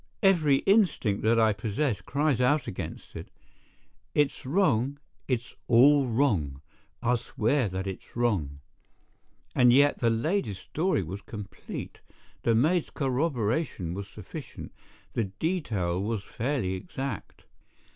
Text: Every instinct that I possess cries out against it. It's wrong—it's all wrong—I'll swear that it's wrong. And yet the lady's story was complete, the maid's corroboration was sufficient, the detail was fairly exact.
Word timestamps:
Every 0.23 0.55
instinct 0.65 1.21
that 1.21 1.39
I 1.39 1.53
possess 1.53 2.01
cries 2.01 2.41
out 2.41 2.65
against 2.65 3.15
it. 3.15 3.29
It's 4.15 4.47
wrong—it's 4.47 5.53
all 5.67 6.07
wrong—I'll 6.07 7.17
swear 7.17 7.69
that 7.69 7.85
it's 7.85 8.15
wrong. 8.15 8.61
And 9.53 9.71
yet 9.71 9.99
the 9.99 10.09
lady's 10.09 10.57
story 10.57 11.03
was 11.03 11.21
complete, 11.21 12.01
the 12.41 12.55
maid's 12.55 12.89
corroboration 12.89 13.93
was 13.93 14.07
sufficient, 14.07 14.71
the 15.13 15.25
detail 15.25 16.01
was 16.01 16.23
fairly 16.23 16.73
exact. 16.73 17.43